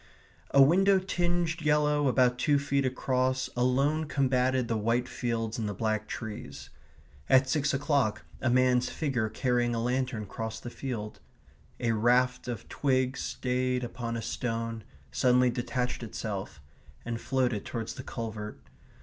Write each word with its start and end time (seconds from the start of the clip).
A 0.49 0.63
window 0.63 0.97
tinged 0.97 1.61
yellow 1.61 2.07
about 2.07 2.39
two 2.39 2.57
feet 2.57 2.87
across 2.87 3.51
alone 3.55 4.05
combated 4.05 4.67
the 4.67 4.75
white 4.75 5.07
fields 5.07 5.59
and 5.59 5.69
the 5.69 5.75
black 5.75 6.07
trees.... 6.07 6.71
At 7.29 7.47
six 7.47 7.71
o'clock 7.71 8.25
a 8.41 8.49
man's 8.49 8.89
figure 8.89 9.29
carrying 9.29 9.75
a 9.75 9.79
lantern 9.79 10.25
crossed 10.25 10.63
the 10.63 10.71
field.... 10.71 11.19
A 11.79 11.91
raft 11.91 12.47
of 12.47 12.67
twig 12.67 13.15
stayed 13.15 13.83
upon 13.83 14.17
a 14.17 14.23
stone, 14.23 14.83
suddenly 15.11 15.51
detached 15.51 16.01
itself, 16.01 16.59
and 17.05 17.21
floated 17.21 17.63
towards 17.63 17.93
the 17.93 18.01
culvert 18.03 18.59